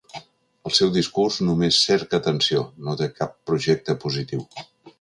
[0.69, 4.47] El seu discurs només cerca tensió, no té cap projecte positiu.